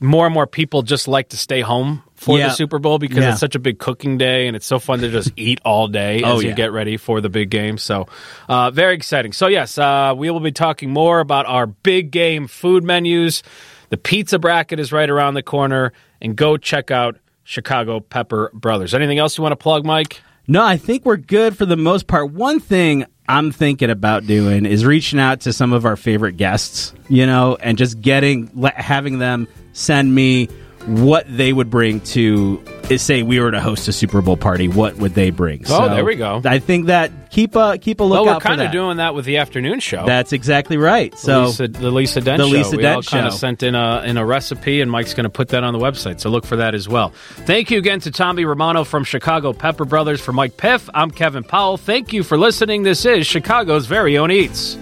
more 0.00 0.26
and 0.26 0.34
more 0.34 0.46
people 0.46 0.82
just 0.82 1.08
like 1.08 1.30
to 1.30 1.36
stay 1.36 1.60
home 1.60 2.02
for 2.14 2.38
Yeah. 2.38 2.48
the 2.48 2.54
Super 2.54 2.78
Bowl 2.78 2.98
because 2.98 3.18
Yeah. 3.18 3.30
it's 3.30 3.40
such 3.40 3.54
a 3.54 3.58
big 3.58 3.78
cooking 3.78 4.18
day 4.18 4.46
and 4.46 4.56
it's 4.56 4.66
so 4.66 4.78
fun 4.78 5.00
to 5.00 5.10
just 5.10 5.32
eat 5.36 5.60
all 5.64 5.88
day 5.88 6.22
Oh, 6.22 6.36
as 6.36 6.42
you 6.42 6.50
yeah. 6.50 6.54
get 6.54 6.72
ready 6.72 6.96
for 6.96 7.20
the 7.20 7.28
big 7.28 7.48
game. 7.50 7.78
So 7.78 8.06
uh, 8.48 8.70
very 8.70 8.94
exciting. 8.94 9.32
So 9.32 9.46
yes, 9.46 9.78
uh, 9.78 10.14
we 10.16 10.30
will 10.30 10.40
be 10.40 10.52
talking 10.52 10.90
more 10.90 11.20
about 11.20 11.46
our 11.46 11.66
big 11.66 12.10
game 12.10 12.46
food 12.48 12.84
menus. 12.84 13.42
The 13.90 13.96
pizza 13.96 14.38
bracket 14.38 14.80
is 14.80 14.92
right 14.92 15.08
around 15.08 15.34
the 15.34 15.42
corner, 15.42 15.92
and 16.20 16.34
go 16.34 16.56
check 16.56 16.90
out 16.90 17.16
Chicago 17.44 18.00
Pepper 18.00 18.50
Brothers. 18.54 18.94
Anything 18.94 19.18
else 19.18 19.36
you 19.38 19.42
want 19.42 19.52
to 19.52 19.56
plug, 19.56 19.84
Mike? 19.84 20.22
No, 20.46 20.62
I 20.64 20.76
think 20.76 21.04
we're 21.04 21.16
good 21.16 21.56
for 21.56 21.64
the 21.64 21.76
most 21.76 22.06
part. 22.06 22.30
One 22.32 22.60
thing 22.60 23.06
I'm 23.28 23.50
thinking 23.50 23.88
about 23.88 24.26
doing 24.26 24.66
is 24.66 24.84
reaching 24.84 25.18
out 25.18 25.40
to 25.42 25.52
some 25.52 25.72
of 25.72 25.86
our 25.86 25.96
favorite 25.96 26.36
guests, 26.36 26.92
you 27.08 27.24
know, 27.24 27.56
and 27.60 27.78
just 27.78 28.00
getting 28.00 28.48
having 28.76 29.18
them 29.18 29.48
send 29.72 30.14
me 30.14 30.48
what 30.86 31.24
they 31.28 31.52
would 31.52 31.70
bring 31.70 32.00
to 32.00 32.62
is 32.90 33.00
say 33.00 33.22
we 33.22 33.40
were 33.40 33.50
to 33.50 33.60
host 33.60 33.88
a 33.88 33.92
Super 33.92 34.20
Bowl 34.20 34.36
party. 34.36 34.68
What 34.68 34.96
would 34.96 35.14
they 35.14 35.30
bring? 35.30 35.64
Oh, 35.68 35.88
there 35.88 36.04
we 36.04 36.16
go. 36.16 36.42
I 36.44 36.58
think 36.58 36.86
that 36.86 37.30
keep 37.30 37.56
a 37.56 37.78
keep 37.78 38.00
a 38.00 38.04
lookout. 38.04 38.24
Well, 38.26 38.34
we're 38.34 38.40
kind 38.40 38.60
of 38.60 38.70
doing 38.70 38.98
that 38.98 39.14
with 39.14 39.24
the 39.24 39.38
afternoon 39.38 39.80
show. 39.80 40.04
That's 40.04 40.32
exactly 40.32 40.76
right. 40.76 41.16
So 41.18 41.44
Lisa, 41.44 41.68
the 41.68 41.90
Lisa 41.90 42.20
Dent 42.20 42.38
the 42.38 42.48
show. 42.48 42.52
Lisa 42.52 42.76
we 42.76 42.86
all 42.86 43.02
kind 43.02 43.26
of 43.26 43.32
sent 43.32 43.62
in 43.62 43.74
a 43.74 44.02
in 44.02 44.16
a 44.16 44.26
recipe, 44.26 44.80
and 44.80 44.90
Mike's 44.90 45.14
going 45.14 45.24
to 45.24 45.30
put 45.30 45.48
that 45.48 45.64
on 45.64 45.72
the 45.72 45.78
website. 45.78 46.20
So 46.20 46.28
look 46.30 46.44
for 46.44 46.56
that 46.56 46.74
as 46.74 46.88
well. 46.88 47.10
Thank 47.46 47.70
you 47.70 47.78
again 47.78 48.00
to 48.00 48.10
Tommy 48.10 48.44
Romano 48.44 48.84
from 48.84 49.04
Chicago 49.04 49.52
Pepper 49.52 49.84
Brothers. 49.84 50.20
For 50.20 50.32
Mike 50.32 50.56
Piff, 50.56 50.88
I'm 50.94 51.10
Kevin 51.10 51.44
Powell. 51.44 51.76
Thank 51.76 52.12
you 52.12 52.22
for 52.22 52.36
listening. 52.36 52.82
This 52.82 53.04
is 53.04 53.26
Chicago's 53.26 53.86
very 53.86 54.18
own 54.18 54.30
Eats. 54.30 54.76